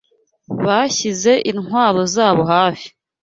[0.65, 2.87] Bashyize intwaro zabo hafi